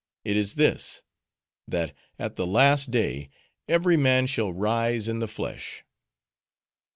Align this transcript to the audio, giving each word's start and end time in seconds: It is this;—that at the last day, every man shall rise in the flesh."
It 0.25 0.35
is 0.35 0.55
this;—that 0.55 1.93
at 2.17 2.35
the 2.35 2.47
last 2.47 2.89
day, 2.89 3.29
every 3.67 3.97
man 3.97 4.25
shall 4.25 4.51
rise 4.51 5.07
in 5.07 5.19
the 5.19 5.27
flesh." 5.27 5.83